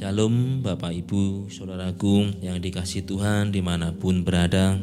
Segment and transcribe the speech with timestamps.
[0.00, 4.80] Shalom Bapak Ibu Saudaraku yang dikasih Tuhan di mana pun berada.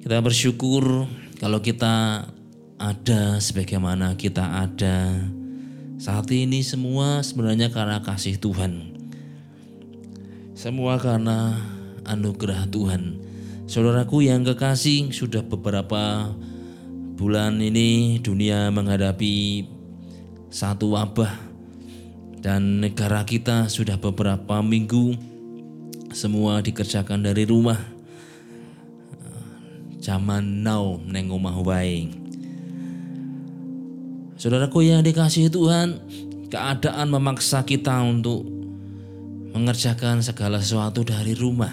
[0.00, 1.04] Kita bersyukur
[1.36, 2.24] kalau kita
[2.80, 5.20] ada sebagaimana kita ada.
[6.00, 8.96] Saat ini semua sebenarnya karena kasih Tuhan.
[10.56, 11.60] Semua karena
[12.08, 13.20] anugerah Tuhan.
[13.68, 16.32] Saudaraku yang kekasih sudah beberapa
[17.20, 19.68] bulan ini dunia menghadapi
[20.48, 21.51] satu wabah
[22.42, 25.14] dan negara kita sudah beberapa minggu
[26.10, 27.78] semua dikerjakan dari rumah.
[30.02, 32.10] Zaman now neng omah wae.
[34.34, 36.02] Saudaraku yang dikasihi Tuhan,
[36.50, 38.42] keadaan memaksa kita untuk
[39.54, 41.70] mengerjakan segala sesuatu dari rumah.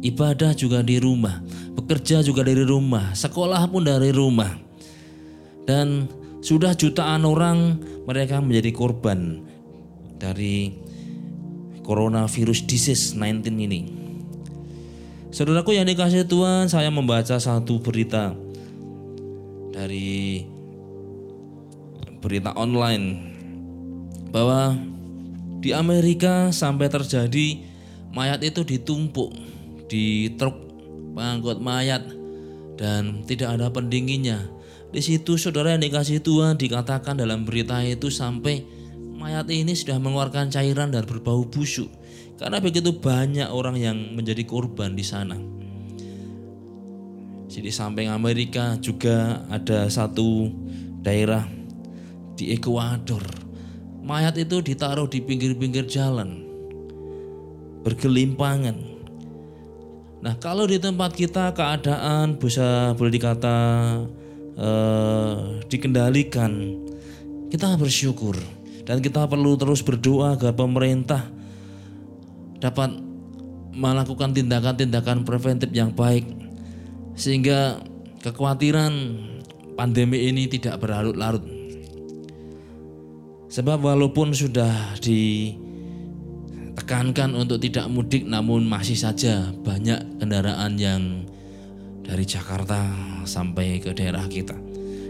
[0.00, 1.44] Ibadah juga di rumah,
[1.76, 4.56] bekerja juga dari rumah, sekolah pun dari rumah.
[5.68, 6.08] Dan
[6.40, 7.76] sudah jutaan orang
[8.08, 9.44] mereka menjadi korban
[10.16, 10.74] dari
[11.86, 13.80] coronavirus disease 19 ini.
[15.30, 18.32] Saudaraku yang dikasih Tuhan, saya membaca satu berita
[19.70, 20.42] dari
[22.24, 23.36] berita online
[24.32, 24.74] bahwa
[25.60, 27.60] di Amerika sampai terjadi
[28.16, 29.30] mayat itu ditumpuk
[29.86, 30.56] di truk
[31.14, 32.02] pengangkut mayat
[32.80, 34.48] dan tidak ada pendinginnya.
[34.92, 38.64] Di situ saudara yang dikasih Tuhan dikatakan dalam berita itu sampai
[39.26, 41.90] mayat ini sudah mengeluarkan cairan dan berbau busuk
[42.38, 45.34] karena begitu banyak orang yang menjadi korban di sana.
[47.50, 50.46] Di samping Amerika juga ada satu
[51.02, 51.42] daerah
[52.38, 53.26] di Ekuador.
[54.06, 56.46] Mayat itu ditaruh di pinggir-pinggir jalan,
[57.82, 58.78] bergelimpangan.
[60.22, 63.58] Nah kalau di tempat kita keadaan bisa boleh dikata
[64.54, 65.34] eh,
[65.66, 66.52] dikendalikan,
[67.50, 68.38] kita bersyukur
[68.86, 71.26] dan kita perlu terus berdoa agar pemerintah
[72.62, 72.94] dapat
[73.76, 76.24] melakukan tindakan-tindakan preventif yang baik
[77.18, 77.82] sehingga
[78.22, 78.92] kekhawatiran
[79.76, 81.44] pandemi ini tidak berlarut-larut.
[83.46, 85.60] Sebab walaupun sudah ditekankan
[87.36, 91.24] untuk tidak mudik namun masih saja banyak kendaraan yang
[92.06, 92.86] dari Jakarta
[93.26, 94.54] sampai ke daerah kita.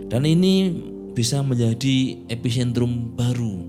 [0.07, 0.71] Dan ini
[1.17, 3.65] bisa menjadi epicentrum baru.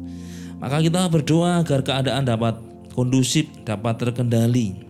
[0.59, 2.59] Maka kita berdoa agar keadaan dapat
[2.91, 4.83] kondusif, dapat terkendali.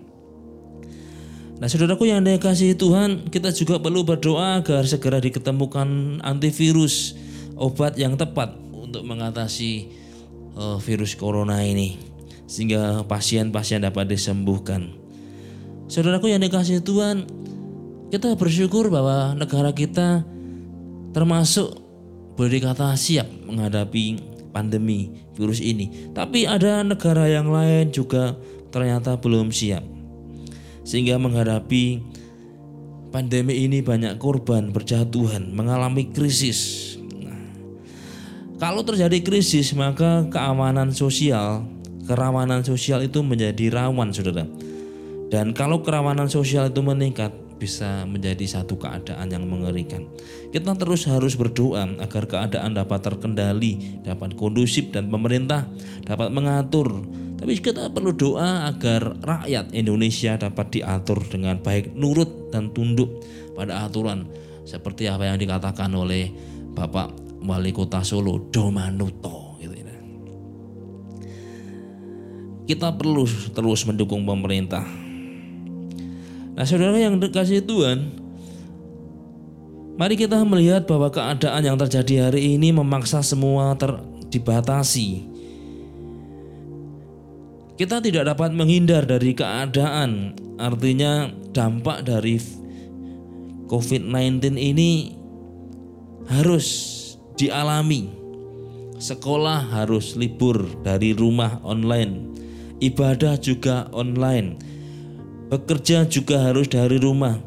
[1.58, 7.18] Nah saudaraku yang dikasihi Tuhan, kita juga perlu berdoa agar segera diketemukan antivirus,
[7.54, 9.90] obat yang tepat untuk mengatasi
[10.58, 11.98] uh, virus corona ini.
[12.48, 14.94] Sehingga pasien-pasien dapat disembuhkan.
[15.92, 17.28] Saudaraku yang dikasihi Tuhan,
[18.08, 20.24] kita bersyukur bahwa negara kita
[21.12, 21.87] termasuk
[22.38, 24.22] boleh dikata siap menghadapi
[24.54, 26.14] pandemi virus ini.
[26.14, 28.38] Tapi ada negara yang lain juga
[28.70, 29.82] ternyata belum siap.
[30.86, 32.00] Sehingga menghadapi
[33.10, 36.94] pandemi ini banyak korban berjatuhan, mengalami krisis.
[37.18, 37.42] Nah,
[38.62, 41.66] kalau terjadi krisis maka keamanan sosial,
[42.06, 44.46] kerawanan sosial itu menjadi rawan Saudara.
[45.28, 50.06] Dan kalau kerawanan sosial itu meningkat, bisa menjadi satu keadaan yang mengerikan.
[50.54, 55.66] Kita terus harus berdoa agar keadaan dapat terkendali, dapat kondusif dan pemerintah
[56.06, 57.04] dapat mengatur.
[57.38, 63.22] Tapi kita perlu doa agar rakyat Indonesia dapat diatur dengan baik, nurut dan tunduk
[63.54, 64.26] pada aturan
[64.66, 66.34] seperti apa yang dikatakan oleh
[66.74, 67.14] Bapak
[67.46, 69.98] Wali Kota Solo Domanuto gitu ya.
[72.68, 75.07] Kita perlu terus mendukung pemerintah
[76.58, 78.26] Nah saudara yang dikasih Tuhan
[79.98, 83.98] Mari kita melihat bahwa keadaan yang terjadi hari ini memaksa semua ter
[84.30, 85.26] dibatasi.
[87.82, 92.42] Kita tidak dapat menghindar dari keadaan Artinya dampak dari
[93.70, 95.14] COVID-19 ini
[96.26, 96.68] harus
[97.38, 98.10] dialami.
[98.98, 102.34] Sekolah harus libur dari rumah online
[102.82, 104.58] Ibadah juga online
[105.48, 107.40] Bekerja juga harus dari rumah.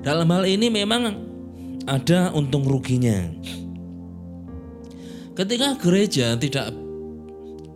[0.00, 1.02] Dalam hal ini memang
[1.84, 3.28] ada untung ruginya.
[5.36, 6.72] Ketika gereja tidak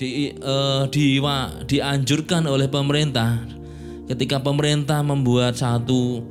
[0.00, 1.20] di, uh, di,
[1.68, 3.44] dianjurkan oleh pemerintah,
[4.08, 6.24] ketika pemerintah membuat satu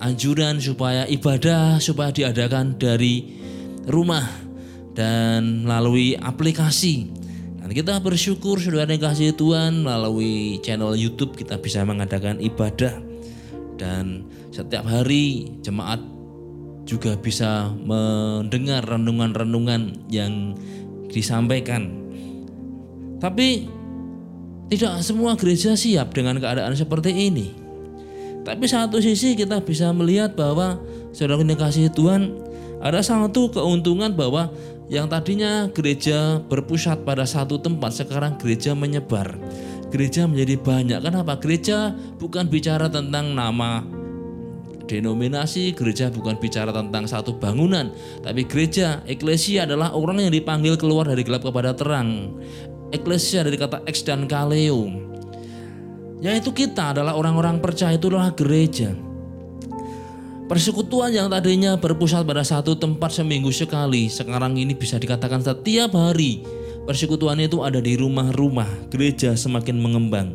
[0.00, 3.36] anjuran supaya ibadah supaya diadakan dari
[3.84, 4.24] rumah
[4.96, 7.19] dan melalui aplikasi
[7.70, 11.38] dan kita bersyukur sudah ada kasih Tuhan melalui channel YouTube.
[11.38, 12.98] Kita bisa mengadakan ibadah.
[13.78, 16.02] Dan setiap hari jemaat
[16.82, 20.58] juga bisa mendengar renungan-renungan yang
[21.14, 21.94] disampaikan.
[23.22, 23.70] Tapi
[24.66, 27.54] tidak semua gereja siap dengan keadaan seperti ini.
[28.42, 30.74] Tapi satu sisi kita bisa melihat bahwa
[31.14, 32.34] saudara kasih Tuhan
[32.82, 34.50] ada satu keuntungan bahwa
[34.90, 39.38] yang tadinya gereja berpusat pada satu tempat sekarang gereja menyebar.
[39.94, 40.98] Gereja menjadi banyak.
[40.98, 41.38] Kenapa?
[41.38, 43.86] Gereja bukan bicara tentang nama
[44.90, 47.94] denominasi, gereja bukan bicara tentang satu bangunan,
[48.26, 52.34] tapi gereja, eklesia adalah orang yang dipanggil keluar dari gelap kepada terang.
[52.90, 54.90] Eklesia dari kata ex dan kaleo.
[56.18, 58.90] Yaitu kita adalah orang-orang percaya itu adalah gereja.
[60.50, 66.42] Persekutuan yang tadinya berpusat pada satu tempat seminggu sekali, sekarang ini bisa dikatakan setiap hari.
[66.90, 70.34] Persekutuan itu ada di rumah-rumah, gereja semakin mengembang.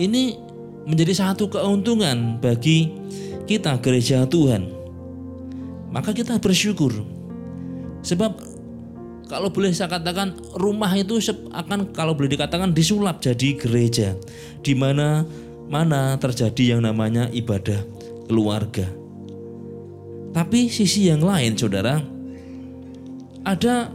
[0.00, 0.40] Ini
[0.88, 2.88] menjadi satu keuntungan bagi
[3.44, 4.72] kita gereja Tuhan.
[5.92, 6.96] Maka kita bersyukur.
[8.00, 8.40] Sebab
[9.28, 11.20] kalau boleh saya katakan rumah itu
[11.52, 14.16] akan kalau boleh dikatakan disulap jadi gereja
[14.64, 15.28] di mana
[15.68, 17.99] mana terjadi yang namanya ibadah
[18.30, 18.86] keluarga.
[20.30, 21.98] Tapi sisi yang lain Saudara,
[23.42, 23.90] ada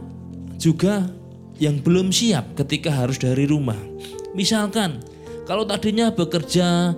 [0.60, 1.08] juga
[1.56, 3.80] yang belum siap ketika harus dari rumah.
[4.36, 5.00] Misalkan
[5.48, 6.92] kalau tadinya bekerja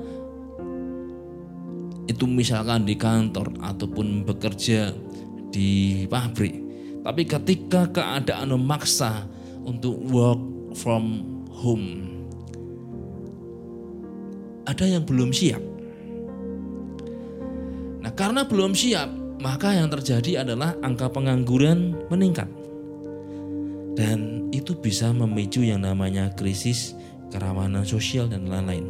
[2.11, 4.91] itu misalkan di kantor ataupun bekerja
[5.55, 6.59] di pabrik,
[7.07, 9.29] tapi ketika keadaan memaksa
[9.63, 10.43] untuk work
[10.75, 12.11] from home,
[14.67, 15.68] ada yang belum siap.
[18.09, 19.13] Nah, karena belum siap,
[19.45, 22.49] maka yang terjadi adalah angka pengangguran meningkat.
[23.93, 26.97] Dan itu bisa memicu yang namanya krisis
[27.29, 28.89] kerawanan sosial dan lain-lain.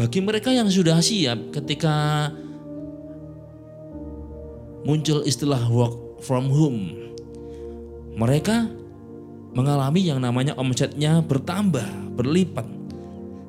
[0.00, 2.32] Bagi mereka yang sudah siap ketika
[4.88, 7.12] muncul istilah work from home,
[8.16, 8.64] mereka
[9.52, 12.64] mengalami yang namanya omsetnya bertambah, berlipat.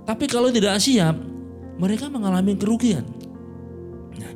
[0.03, 1.36] Tapi kalau tidak siap,
[1.77, 3.05] mereka mengalami kerugian.
[4.17, 4.33] Nah,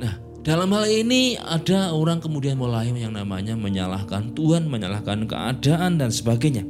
[0.00, 6.10] nah, dalam hal ini ada orang kemudian mulai yang namanya menyalahkan Tuhan, menyalahkan keadaan dan
[6.10, 6.64] sebagainya.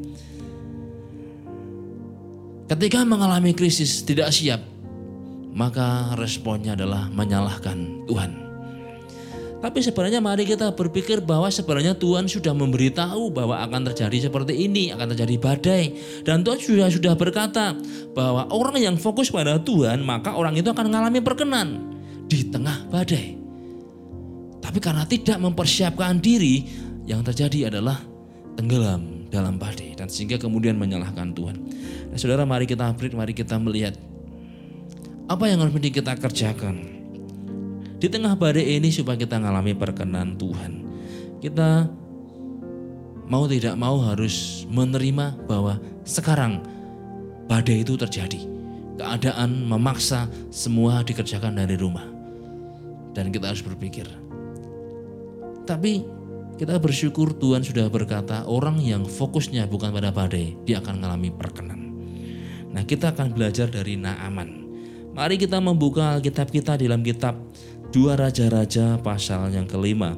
[2.68, 4.64] Ketika mengalami krisis tidak siap,
[5.52, 8.51] maka responnya adalah menyalahkan Tuhan.
[9.62, 14.90] Tapi sebenarnya mari kita berpikir bahwa sebenarnya Tuhan sudah memberitahu bahwa akan terjadi seperti ini,
[14.90, 15.84] akan terjadi badai.
[16.26, 17.78] Dan Tuhan sudah sudah berkata
[18.10, 21.94] bahwa orang yang fokus pada Tuhan, maka orang itu akan mengalami perkenan
[22.26, 23.38] di tengah badai.
[24.58, 26.66] Tapi karena tidak mempersiapkan diri,
[27.06, 28.02] yang terjadi adalah
[28.58, 31.56] tenggelam dalam badai dan sehingga kemudian menyalahkan Tuhan.
[32.10, 33.94] Nah, saudara, mari kita break, mari kita melihat
[35.30, 37.01] apa yang harus kita kerjakan
[38.02, 40.82] di tengah badai ini supaya kita mengalami perkenan Tuhan.
[41.38, 41.86] Kita
[43.30, 46.66] mau tidak mau harus menerima bahwa sekarang
[47.46, 48.42] badai itu terjadi.
[48.98, 52.02] Keadaan memaksa semua dikerjakan dari rumah.
[53.14, 54.10] Dan kita harus berpikir.
[55.62, 56.02] Tapi
[56.58, 61.80] kita bersyukur Tuhan sudah berkata orang yang fokusnya bukan pada badai, dia akan mengalami perkenan.
[62.74, 64.58] Nah kita akan belajar dari Naaman.
[65.14, 67.36] Mari kita membuka Alkitab kita dalam kitab
[67.92, 70.16] Dua Raja-Raja pasal yang kelima.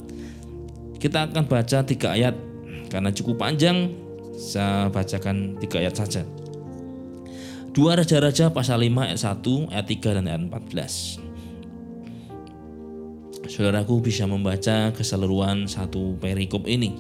[0.94, 2.38] Kita akan baca tiga ayat
[2.86, 3.90] karena cukup panjang.
[4.38, 6.22] Saya bacakan tiga ayat saja.
[7.74, 11.18] Dua Raja-Raja pasal 5 ayat 1, ayat 3 dan ayat 14.
[13.50, 16.94] Saudaraku bisa membaca keseluruhan satu perikop ini.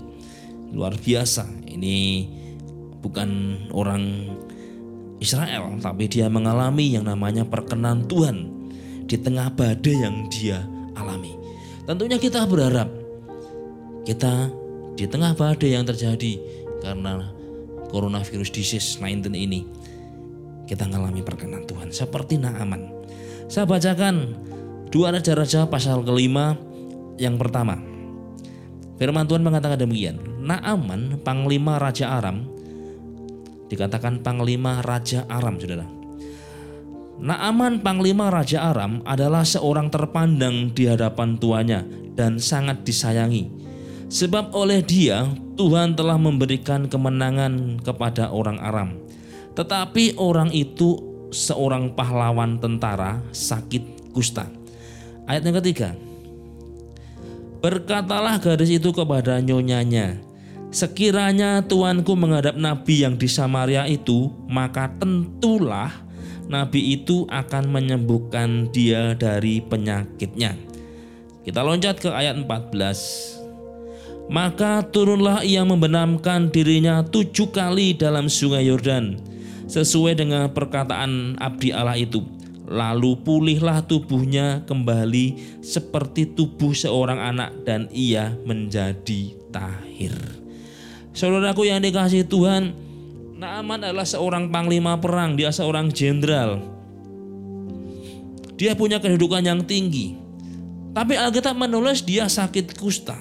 [0.74, 1.46] Luar biasa.
[1.70, 2.26] Ini
[2.98, 3.30] bukan
[3.70, 4.26] orang
[5.22, 8.53] Israel, tapi dia mengalami yang namanya perkenan Tuhan
[9.04, 10.64] di tengah badai yang dia
[10.96, 11.36] alami.
[11.84, 12.88] Tentunya kita berharap
[14.04, 14.48] kita
[14.96, 16.40] di tengah badai yang terjadi
[16.80, 17.28] karena
[17.88, 19.64] coronavirus disease 19 ini
[20.64, 22.88] kita mengalami perkenan Tuhan seperti Naaman.
[23.52, 24.32] Saya bacakan
[24.88, 26.56] dua raja-raja pasal kelima
[27.20, 27.76] yang pertama.
[28.96, 30.16] Firman Tuhan mengatakan demikian.
[30.44, 32.46] Naaman panglima raja Aram
[33.68, 35.93] dikatakan panglima raja Aram Saudara.
[37.14, 41.80] Naaman Panglima Raja Aram adalah seorang terpandang di hadapan tuannya
[42.18, 43.50] dan sangat disayangi.
[44.10, 48.98] Sebab oleh dia Tuhan telah memberikan kemenangan kepada orang Aram.
[49.54, 50.98] Tetapi orang itu
[51.30, 54.50] seorang pahlawan tentara sakit kusta.
[55.30, 55.94] Ayat yang ketiga.
[57.62, 60.20] Berkatalah gadis itu kepada nyonyanya,
[60.74, 65.86] Sekiranya tuanku menghadap nabi yang di Samaria itu, maka tentulah
[66.48, 70.54] nabi itu akan menyembuhkan dia dari penyakitnya.
[71.44, 73.44] Kita loncat ke ayat 14.
[74.32, 79.20] Maka turunlah ia membenamkan dirinya tujuh kali dalam sungai Yordan,
[79.68, 82.24] sesuai dengan perkataan abdi Allah itu.
[82.64, 90.16] Lalu pulihlah tubuhnya kembali seperti tubuh seorang anak dan ia menjadi tahir.
[91.12, 92.72] Saudaraku yang dikasih Tuhan,
[93.44, 96.64] Naaman adalah seorang panglima perang, dia seorang jenderal.
[98.56, 100.16] Dia punya kedudukan yang tinggi.
[100.96, 103.20] Tapi Alkitab menulis dia sakit kusta.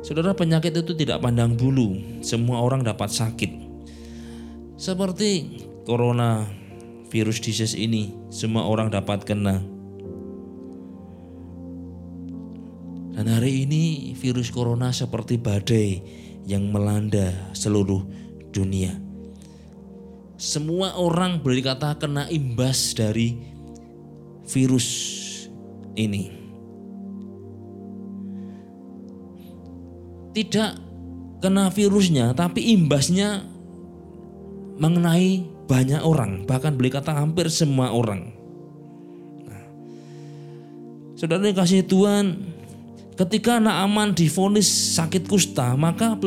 [0.00, 3.52] Saudara penyakit itu tidak pandang bulu, semua orang dapat sakit.
[4.80, 6.48] Seperti corona
[7.12, 9.60] virus disease ini semua orang dapat kena.
[13.12, 18.04] Dan hari ini virus corona seperti badai yang melanda seluruh
[18.52, 18.96] dunia.
[20.36, 23.38] Semua orang boleh dikata kena imbas dari
[24.44, 24.88] virus
[25.96, 26.30] ini.
[30.34, 30.70] Tidak
[31.38, 33.46] kena virusnya, tapi imbasnya
[34.76, 38.34] mengenai banyak orang, bahkan boleh kata hampir semua orang.
[39.46, 39.64] Nah,
[41.14, 42.53] saudara kasih Tuhan,
[43.14, 44.66] ketika Naaman difonis
[44.98, 46.18] sakit kusta, maka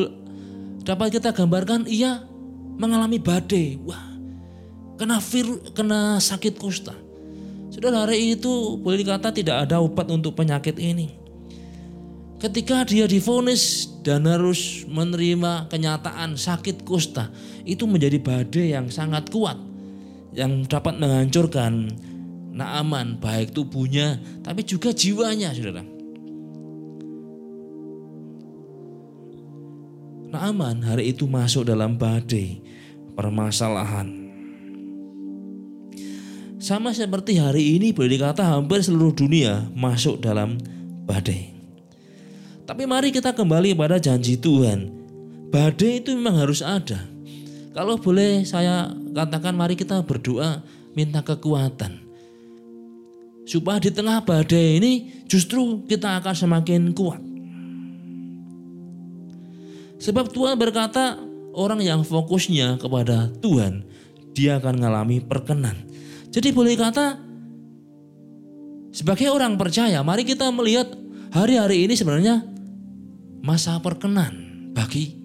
[0.84, 2.24] dapat kita gambarkan ia
[2.80, 3.76] mengalami badai.
[3.84, 4.16] Wah,
[4.96, 6.96] kena virus, kena sakit kusta.
[7.68, 11.12] Saudara hari itu boleh dikata tidak ada obat untuk penyakit ini.
[12.38, 17.28] Ketika dia difonis dan harus menerima kenyataan sakit kusta,
[17.66, 19.58] itu menjadi badai yang sangat kuat
[20.32, 21.90] yang dapat menghancurkan
[22.54, 25.97] Naaman baik tubuhnya tapi juga jiwanya Saudara.
[30.28, 32.60] Naaman hari itu masuk dalam badai
[33.16, 34.12] permasalahan.
[36.60, 40.60] Sama seperti hari ini boleh dikata hampir seluruh dunia masuk dalam
[41.08, 41.56] badai.
[42.68, 44.92] Tapi mari kita kembali pada janji Tuhan.
[45.48, 47.08] Badai itu memang harus ada.
[47.72, 50.60] Kalau boleh saya katakan mari kita berdoa
[50.92, 52.04] minta kekuatan.
[53.48, 54.92] Supaya di tengah badai ini
[55.24, 57.27] justru kita akan semakin kuat.
[59.98, 61.18] Sebab Tuhan berkata
[61.58, 63.82] orang yang fokusnya kepada Tuhan
[64.30, 65.74] dia akan mengalami perkenan.
[66.30, 67.18] Jadi boleh kata
[68.94, 70.86] sebagai orang percaya mari kita melihat
[71.34, 72.46] hari-hari ini sebenarnya
[73.42, 75.18] masa perkenan bagi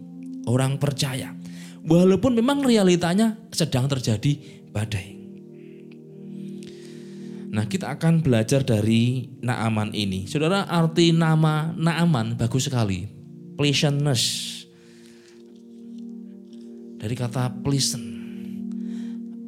[0.49, 1.37] orang percaya.
[1.83, 4.39] Walaupun memang realitanya sedang terjadi
[4.71, 5.19] badai.
[7.53, 10.25] Nah kita akan belajar dari Naaman ini.
[10.25, 13.05] Saudara arti nama Naaman bagus sekali.
[13.53, 14.52] Pleasantness.
[17.03, 18.07] Dari kata pleasant.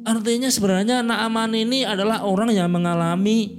[0.04, 3.56] Artinya sebenarnya Naaman ini adalah orang yang mengalami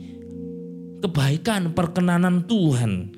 [1.02, 3.10] kebaikan, perkenanan Tuhan.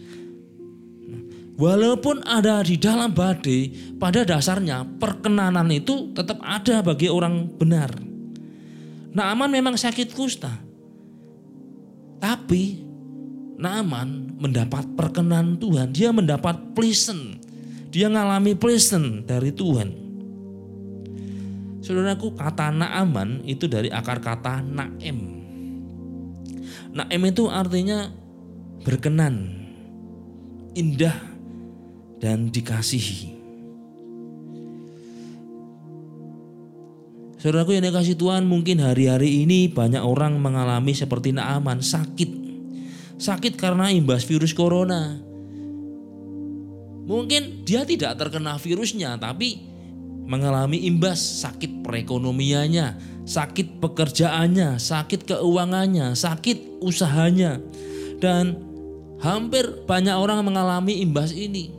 [1.59, 7.91] Walaupun ada di dalam badai, pada dasarnya perkenanan itu tetap ada bagi orang benar.
[9.11, 10.55] Naaman memang sakit kusta.
[12.23, 12.79] Tapi
[13.59, 15.91] Naaman mendapat perkenan Tuhan.
[15.91, 17.43] Dia mendapat pleasant.
[17.91, 19.98] Dia mengalami pleasant dari Tuhan.
[21.79, 25.39] Saudaraku kata Naaman itu dari akar kata Naem.
[26.91, 28.11] Naem itu artinya
[28.83, 29.47] berkenan,
[30.75, 31.15] indah,
[32.19, 33.39] dan dikasihi.
[37.39, 42.35] Saudaraku yang dikasih Tuhan mungkin hari-hari ini banyak orang mengalami seperti Naaman sakit.
[43.15, 45.15] Sakit karena imbas virus corona.
[47.07, 49.68] Mungkin dia tidak terkena virusnya tapi
[50.29, 57.57] mengalami imbas sakit perekonomiannya, sakit pekerjaannya, sakit keuangannya, sakit usahanya.
[58.21, 58.61] Dan
[59.25, 61.73] hampir banyak orang mengalami imbas ini.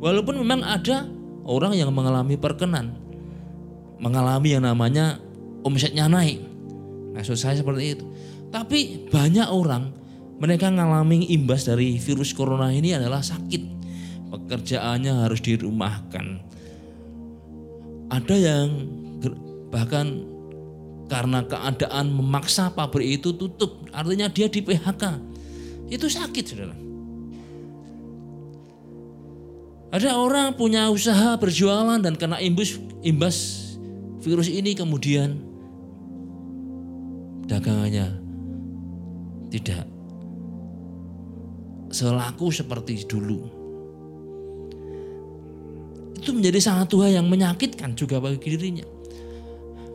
[0.00, 1.04] Walaupun memang ada
[1.44, 2.96] orang yang mengalami perkenan,
[4.00, 5.20] mengalami yang namanya
[5.60, 6.40] omsetnya naik.
[7.12, 8.04] Maksud saya seperti itu.
[8.48, 9.92] Tapi banyak orang
[10.40, 13.78] mereka mengalami imbas dari virus corona ini adalah sakit.
[14.32, 16.49] Pekerjaannya harus dirumahkan.
[18.10, 18.68] Ada yang
[19.70, 20.26] bahkan
[21.06, 25.02] karena keadaan memaksa pabrik itu tutup, artinya dia di PHK.
[25.90, 26.76] Itu sakit, Saudara.
[29.90, 33.36] Ada orang punya usaha berjualan dan kena imbas imbas
[34.22, 35.34] virus ini kemudian
[37.50, 38.14] dagangannya
[39.50, 39.90] tidak
[41.90, 43.59] selaku seperti dulu.
[46.20, 48.84] Itu menjadi satu hal yang menyakitkan juga bagi dirinya.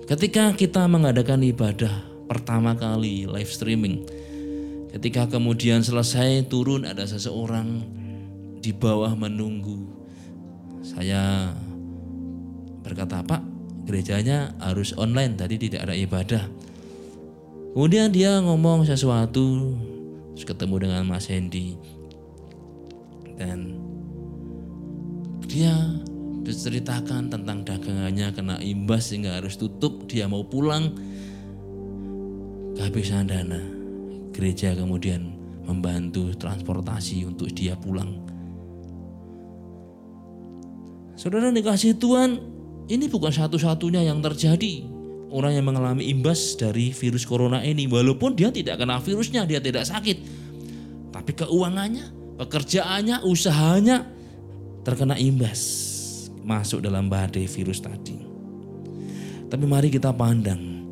[0.09, 4.01] Ketika kita mengadakan ibadah pertama kali live streaming,
[4.95, 7.83] Ketika kemudian selesai turun ada seseorang
[8.63, 9.91] di bawah menunggu.
[10.79, 11.51] Saya
[12.79, 13.43] berkata, "Pak,
[13.83, 16.47] gerejanya harus online, tadi tidak ada ibadah."
[17.75, 19.75] Kemudian dia ngomong sesuatu,
[20.31, 21.75] terus ketemu dengan Mas Hendy.
[23.35, 23.75] Dan
[25.43, 25.75] dia
[26.45, 30.93] diceritakan tentang dagangannya kena imbas sehingga harus tutup, dia mau pulang
[32.77, 33.59] kehabisan dana.
[34.29, 35.33] Gereja kemudian
[35.65, 38.21] membantu transportasi untuk dia pulang.
[41.17, 42.37] Saudara dikasih Tuhan,
[42.85, 44.85] ini bukan satu-satunya yang terjadi
[45.35, 49.83] orang yang mengalami imbas dari virus corona ini walaupun dia tidak kena virusnya dia tidak
[49.83, 50.17] sakit
[51.11, 54.07] tapi keuangannya pekerjaannya usahanya
[54.87, 55.91] terkena imbas
[56.45, 58.21] masuk dalam badai virus tadi
[59.49, 60.85] tapi mari kita pandang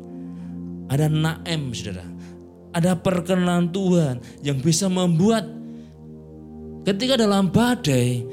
[0.90, 2.04] ada naem saudara
[2.74, 5.46] ada perkenan Tuhan yang bisa membuat
[6.82, 8.26] ketika dalam badai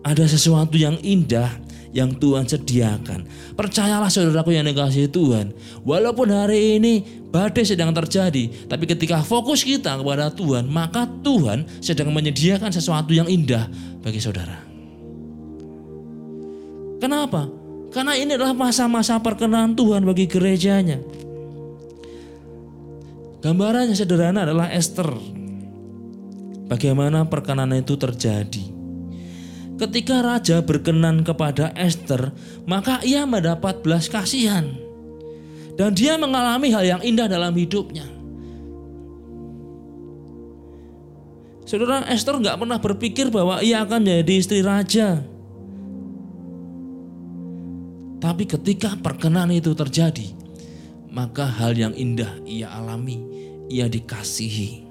[0.00, 3.24] ada sesuatu yang indah yang Tuhan sediakan.
[3.56, 5.56] Percayalah saudaraku yang dikasih Tuhan.
[5.80, 12.12] Walaupun hari ini badai sedang terjadi, tapi ketika fokus kita kepada Tuhan, maka Tuhan sedang
[12.12, 13.72] menyediakan sesuatu yang indah
[14.04, 14.65] bagi saudara.
[17.06, 17.46] Kenapa?
[17.94, 20.98] Karena ini adalah masa-masa perkenan Tuhan bagi gerejanya.
[23.46, 25.14] Gambarannya sederhana adalah Esther.
[26.66, 28.74] Bagaimana perkenan itu terjadi?
[29.78, 32.34] Ketika raja berkenan kepada Esther,
[32.66, 34.66] maka ia mendapat belas kasihan.
[35.78, 38.02] Dan dia mengalami hal yang indah dalam hidupnya.
[41.70, 45.35] Saudara Esther nggak pernah berpikir bahwa ia akan menjadi istri raja.
[48.26, 50.34] Tapi ketika perkenan itu terjadi,
[51.14, 53.22] maka hal yang indah ia alami,
[53.70, 54.82] ia dikasihi.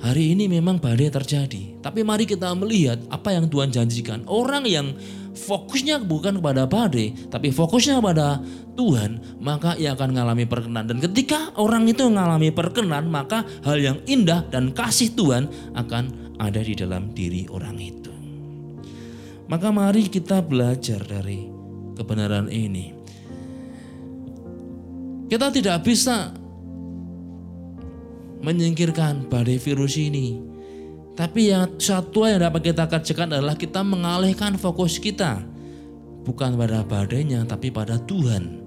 [0.00, 4.24] Hari ini memang badai terjadi, tapi mari kita melihat apa yang Tuhan janjikan.
[4.24, 4.96] Orang yang
[5.36, 8.40] fokusnya bukan kepada badai, tapi fokusnya kepada
[8.72, 10.88] Tuhan, maka ia akan mengalami perkenan.
[10.88, 16.64] Dan ketika orang itu mengalami perkenan, maka hal yang indah dan kasih Tuhan akan ada
[16.64, 18.05] di dalam diri orang itu.
[19.46, 21.46] Maka mari kita belajar dari
[21.94, 22.90] kebenaran ini.
[25.26, 26.34] Kita tidak bisa
[28.42, 30.38] menyingkirkan badai virus ini.
[31.16, 35.40] Tapi yang satu yang dapat kita kerjakan adalah kita mengalihkan fokus kita
[36.26, 38.66] bukan pada badainya tapi pada Tuhan.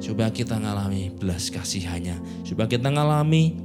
[0.00, 3.58] Coba kita ngalami belas kasihannya, coba kita ngalami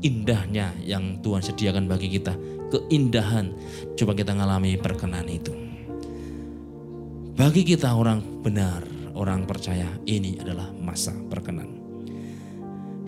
[0.00, 2.36] indahnya yang Tuhan sediakan bagi kita,
[2.72, 3.52] keindahan.
[3.96, 5.52] Coba kita ngalami perkenan itu.
[7.36, 8.80] Bagi kita orang benar,
[9.12, 11.68] orang percaya, ini adalah masa perkenan.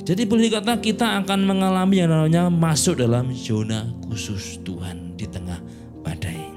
[0.04, 5.60] Jadi boleh dikata kita akan mengalami yang namanya masuk dalam zona khusus Tuhan di tengah
[6.00, 6.48] badai.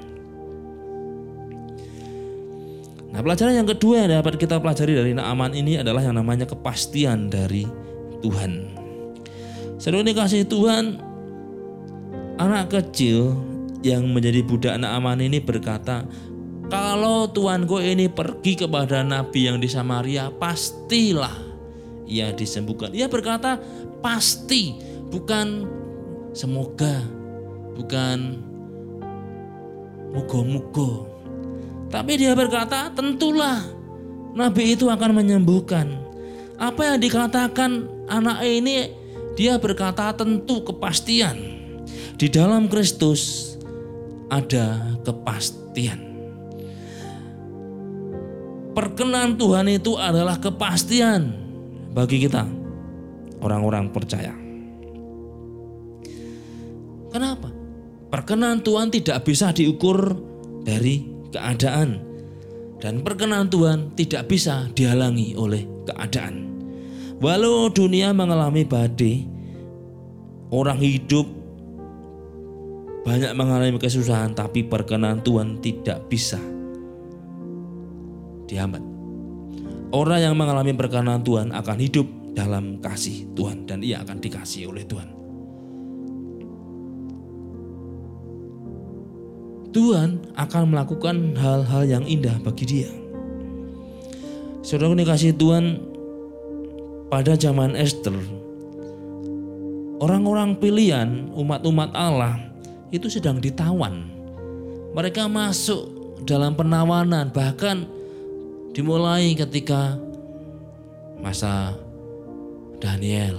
[3.12, 7.28] Nah pelajaran yang kedua yang dapat kita pelajari dari Naaman ini adalah yang namanya kepastian
[7.28, 7.68] dari
[8.24, 8.81] Tuhan.
[9.82, 11.02] Saudara kasih Tuhan,
[12.38, 13.34] anak kecil
[13.82, 16.06] yang menjadi budak Naaman ini berkata,
[16.70, 21.34] kalau Tuanku ini pergi kepada nabi yang di Samaria, pastilah
[22.06, 22.94] ia disembuhkan.
[22.94, 23.58] Ia berkata
[24.06, 24.78] pasti,
[25.10, 25.66] bukan
[26.38, 27.02] semoga,
[27.74, 28.38] bukan
[30.14, 31.10] mugo-mugo.
[31.90, 33.66] Tapi dia berkata tentulah
[34.38, 35.90] nabi itu akan menyembuhkan.
[36.62, 39.01] Apa yang dikatakan anak ini
[39.36, 41.38] dia berkata tentu kepastian.
[42.20, 43.54] Di dalam Kristus
[44.30, 46.12] ada kepastian.
[48.72, 51.36] Perkenan Tuhan itu adalah kepastian
[51.92, 52.48] bagi kita
[53.44, 54.32] orang-orang percaya.
[57.12, 57.52] Kenapa?
[58.08, 60.16] Perkenan Tuhan tidak bisa diukur
[60.64, 61.04] dari
[61.36, 62.00] keadaan
[62.80, 66.51] dan perkenan Tuhan tidak bisa dihalangi oleh keadaan.
[67.22, 69.30] Walau dunia mengalami badai,
[70.50, 71.30] orang hidup
[73.06, 76.42] banyak mengalami kesusahan, tapi perkenan Tuhan tidak bisa
[78.50, 78.82] dihambat.
[79.94, 84.82] Orang yang mengalami perkenan Tuhan akan hidup dalam kasih Tuhan dan ia akan dikasih oleh
[84.90, 85.10] Tuhan.
[89.72, 92.92] Tuhan akan melakukan hal-hal yang indah bagi dia.
[94.62, 95.91] Saudara dikasih Tuhan
[97.12, 98.16] pada zaman Esther,
[100.00, 102.40] orang-orang pilihan umat-umat Allah
[102.96, 104.08] itu sedang ditawan.
[104.96, 107.84] Mereka masuk dalam penawanan bahkan
[108.72, 110.00] Dimulai ketika
[111.20, 111.76] masa
[112.80, 113.36] Daniel,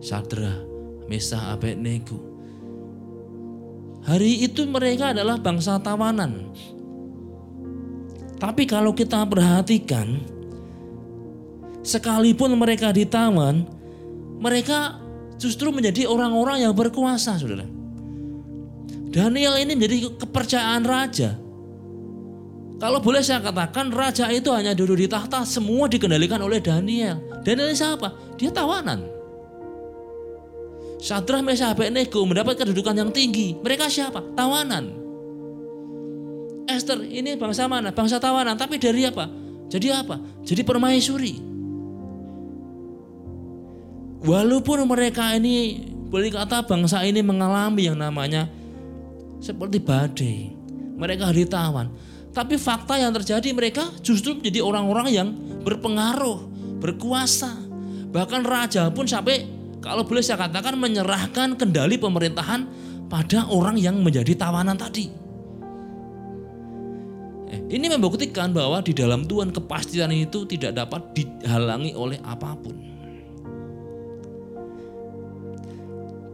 [0.00, 0.64] Sadra,
[1.12, 2.16] Mesa, Abednego.
[4.08, 6.56] Hari itu mereka adalah bangsa tawanan.
[8.40, 10.24] Tapi kalau kita perhatikan,
[11.86, 13.62] sekalipun mereka ditawan,
[14.42, 14.98] mereka
[15.38, 17.64] justru menjadi orang-orang yang berkuasa, saudara.
[19.14, 21.38] Daniel ini menjadi kepercayaan raja.
[22.76, 27.16] Kalau boleh saya katakan raja itu hanya duduk di tahta semua dikendalikan oleh Daniel.
[27.40, 28.12] Daniel siapa?
[28.36, 29.00] Dia tawanan.
[31.00, 33.56] Sadrah Mesa Abednego mendapat kedudukan yang tinggi.
[33.64, 34.20] Mereka siapa?
[34.36, 34.92] Tawanan.
[36.68, 37.96] Esther ini bangsa mana?
[37.96, 38.60] Bangsa tawanan.
[38.60, 39.24] Tapi dari apa?
[39.72, 40.20] Jadi apa?
[40.44, 41.55] Jadi permaisuri.
[44.24, 48.48] Walaupun mereka ini boleh kata bangsa ini mengalami yang namanya
[49.42, 50.54] seperti badai.
[50.96, 51.92] Mereka ditawan
[52.36, 55.28] tapi fakta yang terjadi mereka justru menjadi orang-orang yang
[55.64, 56.44] berpengaruh,
[56.84, 57.56] berkuasa.
[58.12, 59.48] Bahkan raja pun sampai
[59.80, 62.68] kalau boleh saya katakan menyerahkan kendali pemerintahan
[63.08, 65.08] pada orang yang menjadi tawanan tadi.
[67.48, 72.76] Eh, ini membuktikan bahwa di dalam Tuhan kepastian itu tidak dapat dihalangi oleh apa pun.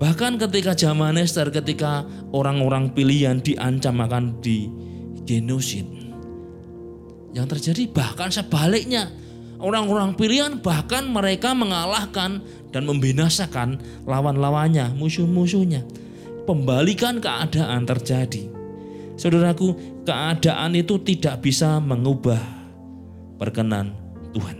[0.02, 2.02] Bahkan ketika zaman Esther, ketika
[2.34, 4.66] orang-orang pilihan diancam akan di
[5.22, 5.86] genosid.
[7.30, 9.14] Yang terjadi bahkan sebaliknya,
[9.62, 12.42] orang-orang pilihan bahkan mereka mengalahkan
[12.74, 15.86] dan membinasakan lawan-lawannya, musuh-musuhnya.
[16.50, 18.50] Pembalikan keadaan terjadi.
[19.14, 22.42] Saudaraku, keadaan itu tidak bisa mengubah
[23.38, 23.94] perkenan
[24.34, 24.58] Tuhan.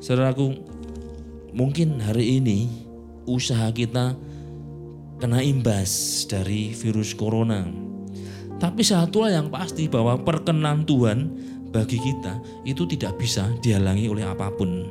[0.00, 0.77] Saudaraku,
[1.58, 2.70] mungkin hari ini
[3.26, 4.14] usaha kita
[5.18, 7.66] kena imbas dari virus corona.
[8.62, 11.26] Tapi satu hal yang pasti bahwa perkenan Tuhan
[11.74, 14.86] bagi kita itu tidak bisa dihalangi oleh apa pun.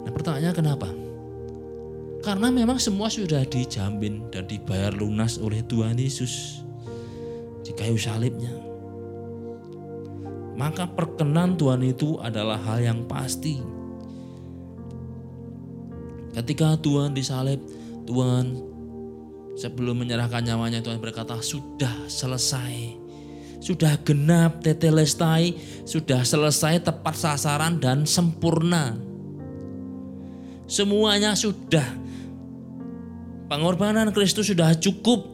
[0.00, 0.88] Nah pertanyaannya kenapa?
[2.24, 6.64] Karena memang semua sudah dijamin dan dibayar lunas oleh Tuhan Yesus
[7.68, 8.52] di kayu salibnya.
[10.56, 13.77] Maka perkenan Tuhan itu adalah hal yang pasti.
[16.38, 17.58] Ketika Tuhan disalib,
[18.06, 18.68] Tuhan
[19.58, 22.94] Sebelum menyerahkan nyawanya Tuhan berkata sudah selesai.
[23.58, 28.94] Sudah genap tetelestai, sudah selesai tepat sasaran dan sempurna.
[30.70, 31.90] Semuanya sudah.
[33.50, 35.26] Pengorbanan Kristus sudah cukup.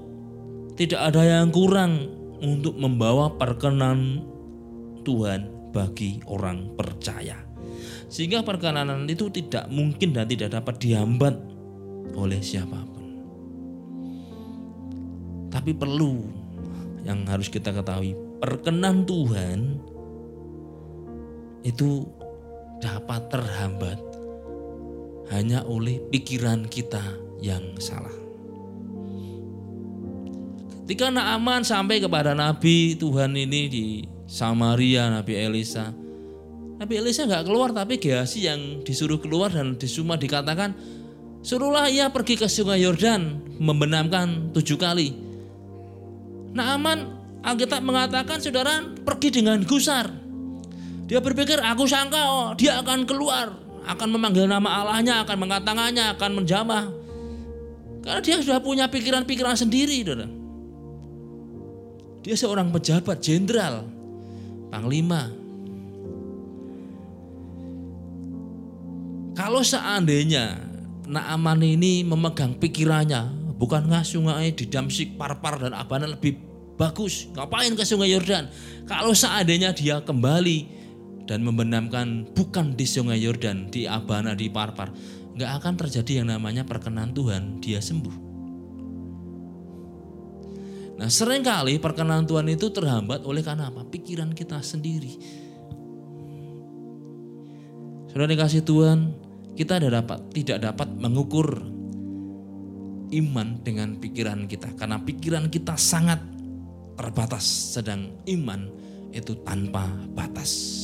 [0.72, 2.08] Tidak ada yang kurang
[2.40, 4.24] untuk membawa perkenan
[5.04, 7.53] Tuhan bagi orang percaya.
[8.08, 11.34] Sehingga perkenanan itu tidak mungkin dan tidak dapat dihambat
[12.14, 13.04] oleh siapa pun.
[15.50, 16.24] Tapi perlu
[17.06, 19.78] yang harus kita ketahui, perkenan Tuhan
[21.64, 22.04] itu
[22.82, 23.98] dapat terhambat
[25.32, 27.00] hanya oleh pikiran kita
[27.40, 28.12] yang salah.
[30.84, 33.86] Ketika Naaman sampai kepada Nabi Tuhan ini di
[34.28, 36.03] Samaria, Nabi Elisa.
[36.74, 40.74] Nabi Elisa nggak keluar tapi Gehazi yang disuruh keluar dan disuma dikatakan
[41.44, 45.14] suruhlah ia pergi ke sungai Yordan membenamkan tujuh kali.
[46.54, 50.08] Naaman Alkitab mengatakan saudara pergi dengan gusar.
[51.04, 53.52] Dia berpikir aku sangka oh, dia akan keluar,
[53.84, 56.84] akan memanggil nama Allahnya, akan mengangkat tangannya, akan menjamah.
[58.00, 60.32] Karena dia sudah punya pikiran-pikiran sendiri, saudara.
[62.24, 63.84] Dia seorang pejabat jenderal,
[64.72, 65.43] panglima.
[69.34, 76.40] Kalau seandainya Naaman ini memegang pikirannya, bukan ngah sungai di Damsik, Parpar dan Abana lebih
[76.80, 77.28] bagus.
[77.36, 78.48] Ngapain ke sungai Yordan?
[78.88, 80.58] Kalau seandainya dia kembali
[81.28, 84.94] dan membenamkan bukan di sungai Yordan, di Abana, di Parpar,
[85.34, 88.16] nggak akan terjadi yang namanya perkenan Tuhan, dia sembuh.
[90.94, 93.82] Nah sering kali perkenan Tuhan itu terhambat oleh karena apa?
[93.82, 95.18] Pikiran kita sendiri.
[98.14, 99.23] Sudah dikasih Tuhan,
[99.54, 101.62] kita tidak dapat tidak dapat mengukur
[103.14, 106.18] iman dengan pikiran kita karena pikiran kita sangat
[106.94, 108.70] terbatas sedang iman
[109.14, 110.82] itu tanpa batas.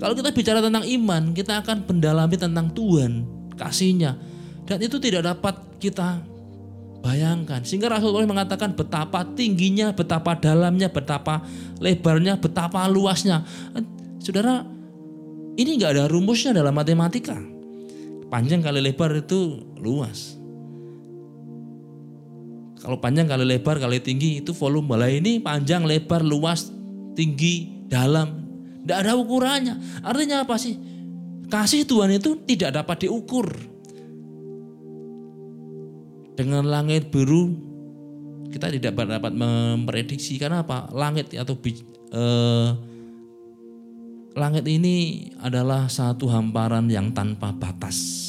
[0.00, 3.22] Kalau kita bicara tentang iman, kita akan mendalami tentang Tuhan,
[3.54, 4.18] kasihnya.
[4.66, 6.18] Dan itu tidak dapat kita
[7.04, 7.62] bayangkan.
[7.62, 11.46] Sehingga Rasulullah mengatakan betapa tingginya, betapa dalamnya, betapa
[11.78, 13.46] lebarnya, betapa luasnya.
[14.18, 14.66] Saudara,
[15.56, 17.36] ini nggak ada rumusnya dalam matematika.
[18.32, 20.40] Panjang kali lebar itu luas.
[22.80, 24.96] Kalau panjang kali lebar kali tinggi itu volume.
[24.98, 26.72] Lah ini panjang, lebar, luas,
[27.14, 28.40] tinggi, dalam
[28.82, 30.02] Tidak ada ukurannya.
[30.02, 30.74] Artinya apa sih?
[31.46, 33.46] Kasih Tuhan itu tidak dapat diukur.
[36.34, 37.54] Dengan langit biru
[38.50, 40.90] kita tidak dapat memprediksi karena apa?
[40.90, 42.68] Langit atau eh,
[44.36, 48.20] langit ini adalah satu hamparan yang tanpa batas.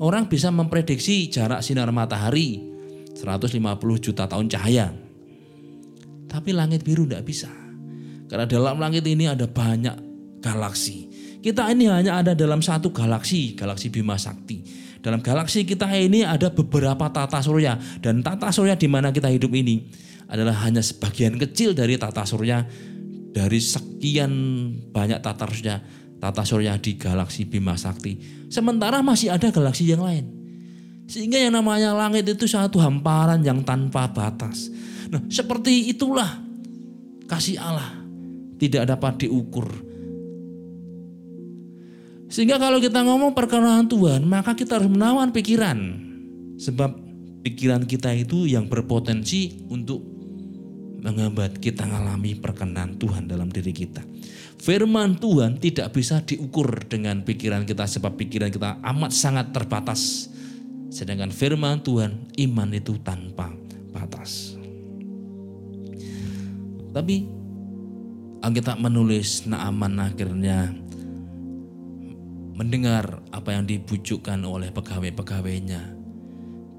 [0.00, 2.58] Orang bisa memprediksi jarak sinar matahari
[3.14, 3.62] 150
[4.02, 4.90] juta tahun cahaya.
[6.26, 7.50] Tapi langit biru tidak bisa.
[8.26, 9.94] Karena dalam langit ini ada banyak
[10.42, 11.06] galaksi.
[11.38, 14.64] Kita ini hanya ada dalam satu galaksi, galaksi Bima Sakti.
[15.04, 19.52] Dalam galaksi kita ini ada beberapa tata surya dan tata surya di mana kita hidup
[19.52, 19.84] ini
[20.32, 22.64] adalah hanya sebagian kecil dari tata surya
[23.34, 24.30] dari sekian
[24.94, 25.82] banyak tata surya
[26.24, 28.16] tata surya di galaksi Bima Sakti.
[28.48, 30.24] Sementara masih ada galaksi yang lain.
[31.04, 34.72] Sehingga yang namanya langit itu satu hamparan yang tanpa batas.
[35.12, 36.40] Nah, seperti itulah
[37.28, 37.92] kasih Allah
[38.56, 39.68] tidak dapat diukur.
[42.32, 45.76] Sehingga kalau kita ngomong perkenalan Tuhan, maka kita harus menawan pikiran.
[46.56, 46.90] Sebab
[47.44, 50.13] pikiran kita itu yang berpotensi untuk
[51.04, 54.00] menghambat kita mengalami perkenan Tuhan dalam diri kita.
[54.56, 60.32] Firman Tuhan tidak bisa diukur dengan pikiran kita sebab pikiran kita amat sangat terbatas.
[60.88, 63.52] Sedangkan firman Tuhan iman itu tanpa
[63.92, 64.56] batas.
[66.96, 67.28] Tapi
[68.40, 70.72] Alkitab menulis Naaman akhirnya
[72.54, 76.00] mendengar apa yang dibujukan oleh pegawai-pegawainya.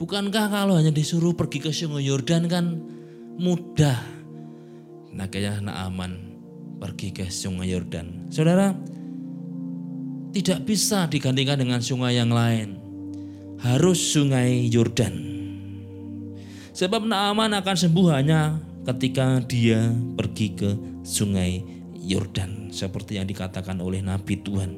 [0.02, 2.66] Bukankah kalau hanya disuruh pergi ke sungai Yordan kan
[3.38, 4.14] mudah?
[5.36, 6.15] Kayaknya Naaman
[6.80, 8.32] pergi ke sungai Yordan.
[8.32, 8.71] Saudara,
[10.32, 12.80] tidak bisa digantikan dengan sungai yang lain.
[13.60, 15.12] Harus sungai Yordan.
[16.71, 20.71] Sebab Naaman akan sembuh hanya ketika dia pergi ke
[21.04, 21.60] sungai
[21.99, 22.71] Yordan.
[22.71, 24.71] Seperti yang dikatakan oleh Nabi Tuhan.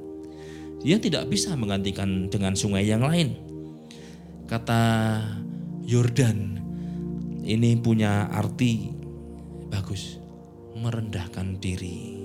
[0.81, 3.37] Dia tidak bisa menggantikan dengan sungai yang lain.
[4.49, 5.21] Kata
[5.85, 6.65] Yordan
[7.45, 8.89] ini punya arti
[9.69, 10.16] bagus
[10.79, 12.17] merendahkan diri.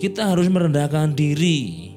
[0.00, 1.92] Kita harus merendahkan diri,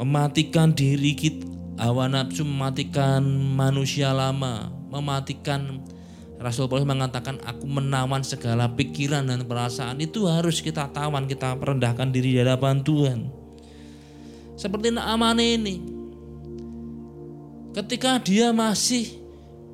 [0.00, 1.44] mematikan diri kita,
[1.76, 3.20] hawa nafsu mematikan
[3.54, 5.84] manusia lama, mematikan
[6.38, 12.14] Rasul Paulus mengatakan aku menawan segala pikiran dan perasaan itu harus kita tawan, kita merendahkan
[12.14, 13.26] diri di hadapan Tuhan.
[14.54, 15.76] Seperti Naaman ini.
[17.74, 19.18] Ketika dia masih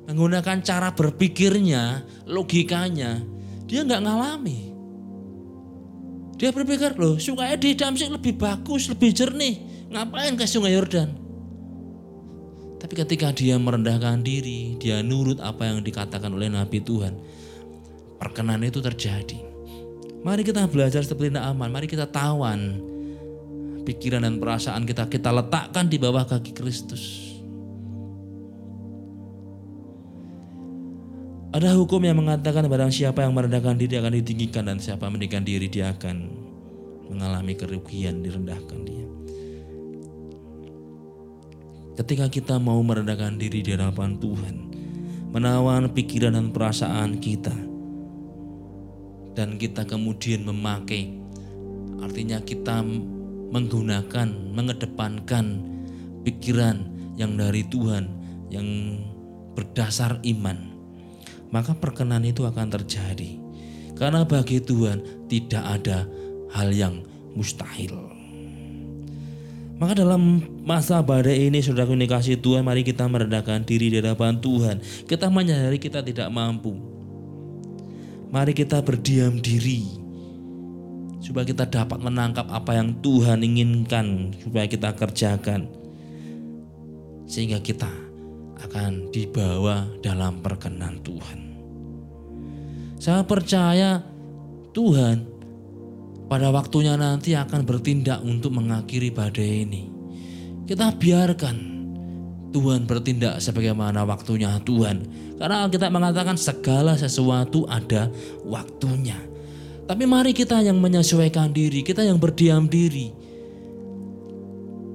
[0.09, 3.21] menggunakan cara berpikirnya, logikanya,
[3.65, 4.73] dia nggak ngalami.
[6.35, 9.87] Dia berpikir loh sungai di Damsik lebih bagus, lebih jernih.
[9.89, 11.09] Ngapain ke sungai Yordan?
[12.75, 17.17] Tapi ketika dia merendahkan diri, dia nurut apa yang dikatakan oleh Nabi Tuhan.
[18.21, 19.41] Perkenan itu terjadi.
[20.21, 22.77] Mari kita belajar seperti Naaman, mari kita tawan
[23.85, 27.24] pikiran dan perasaan kita kita letakkan di bawah kaki Kristus.
[31.55, 35.71] Ada hukum yang mengatakan barang siapa yang merendahkan diri akan ditinggikan dan siapa meninggikan diri
[35.71, 36.27] dia akan
[37.07, 39.07] mengalami kerugian direndahkan dia.
[41.95, 44.55] Ketika kita mau merendahkan diri di hadapan Tuhan,
[45.31, 47.55] menawan pikiran dan perasaan kita,
[49.39, 51.07] dan kita kemudian memakai,
[52.03, 52.83] artinya kita
[53.55, 55.63] menggunakan, mengedepankan
[56.27, 56.83] pikiran
[57.15, 58.11] yang dari Tuhan,
[58.51, 58.67] yang
[59.55, 60.74] berdasar iman
[61.55, 63.39] maka perkenan itu akan terjadi.
[63.95, 66.03] Karena bagi Tuhan tidak ada
[66.51, 66.99] hal yang
[67.31, 67.95] mustahil.
[69.79, 74.83] Maka dalam masa badai ini saudara komunikasi Tuhan mari kita merendahkan diri di hadapan Tuhan.
[75.07, 76.75] Kita menyadari kita tidak mampu.
[78.35, 79.87] Mari kita berdiam diri
[81.23, 85.71] supaya kita dapat menangkap apa yang Tuhan inginkan supaya kita kerjakan.
[87.27, 87.91] Sehingga kita
[88.63, 91.44] akan dibawa dalam perkenan Tuhan.
[92.95, 93.99] Saya percaya
[94.71, 95.27] Tuhan
[96.25, 99.83] pada waktunya nanti akan bertindak untuk mengakhiri badai ini.
[100.65, 101.75] Kita biarkan
[102.55, 105.05] Tuhan bertindak sebagaimana waktunya Tuhan.
[105.35, 108.07] Karena kita mengatakan segala sesuatu ada
[108.47, 109.19] waktunya.
[109.85, 113.11] Tapi mari kita yang menyesuaikan diri, kita yang berdiam diri.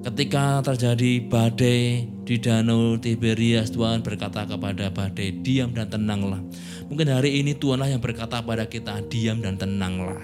[0.00, 6.38] Ketika terjadi badai di danau Tiberias, Tuhan berkata kepada badai, diam dan tenanglah.
[6.86, 10.22] Mungkin hari ini Tuhanlah yang berkata pada kita, diam dan tenanglah.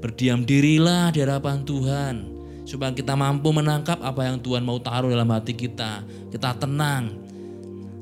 [0.00, 2.14] Berdiam dirilah di hadapan Tuhan.
[2.64, 6.00] Supaya kita mampu menangkap apa yang Tuhan mau taruh dalam hati kita.
[6.32, 7.12] Kita tenang.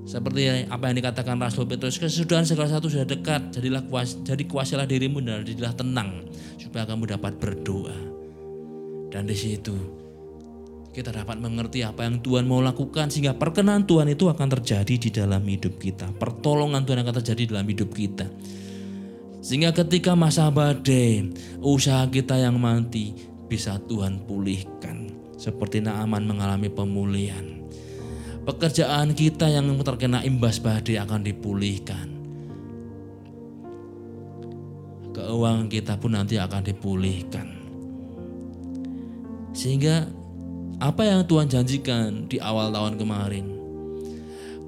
[0.06, 4.86] Seperti apa yang dikatakan Rasul Petrus, kesudahan segala satu sudah dekat, jadilah kuas, jadi kuasalah
[4.86, 6.30] dirimu dan jadilah tenang
[6.62, 7.94] supaya kamu dapat berdoa.
[9.10, 9.99] Dan di situ
[10.90, 15.10] kita dapat mengerti apa yang Tuhan mau lakukan sehingga perkenan Tuhan itu akan terjadi di
[15.14, 16.10] dalam hidup kita.
[16.18, 18.26] Pertolongan Tuhan akan terjadi dalam hidup kita.
[19.40, 21.32] Sehingga ketika masa badai,
[21.64, 23.16] usaha kita yang mati
[23.48, 25.08] bisa Tuhan pulihkan.
[25.40, 27.60] Seperti Naaman mengalami pemulihan
[28.50, 32.08] pekerjaan kita yang terkena imbas badai akan dipulihkan.
[35.10, 37.46] Keuangan kita pun nanti akan dipulihkan.
[39.54, 40.06] Sehingga
[40.80, 43.46] apa yang Tuhan janjikan di awal tahun kemarin,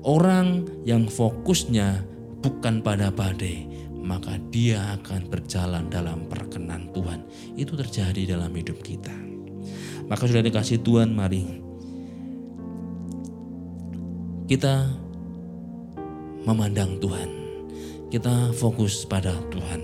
[0.05, 2.05] orang yang fokusnya
[2.44, 3.64] bukan pada badai,
[3.96, 7.25] maka dia akan berjalan dalam perkenan Tuhan.
[7.57, 9.14] Itu terjadi dalam hidup kita.
[10.05, 11.48] Maka sudah dikasih Tuhan, mari
[14.53, 14.85] kita
[16.44, 17.31] memandang Tuhan.
[18.12, 19.81] Kita fokus pada Tuhan.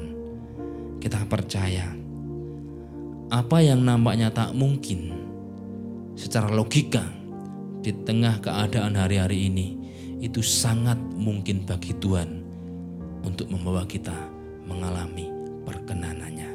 [1.00, 1.88] Kita percaya
[3.32, 5.27] apa yang nampaknya tak mungkin
[6.18, 7.06] secara logika
[7.78, 9.78] di tengah keadaan hari-hari ini
[10.18, 12.42] itu sangat mungkin bagi Tuhan
[13.22, 14.14] untuk membawa kita
[14.66, 15.30] mengalami
[15.62, 16.50] perkenanannya.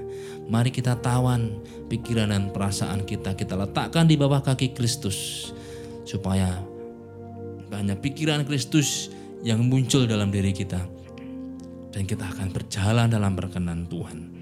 [0.52, 5.50] Mari kita tawan pikiran dan perasaan kita kita letakkan di bawah kaki Kristus
[6.04, 6.60] supaya
[7.72, 9.08] hanya pikiran Kristus
[9.48, 10.84] yang muncul dalam diri kita.
[11.94, 14.34] Dan kita akan berjalan dalam perkenan Tuhan.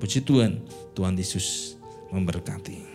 [0.00, 0.64] Puji Tuhan,
[0.96, 1.76] Tuhan Yesus
[2.08, 2.93] memberkati.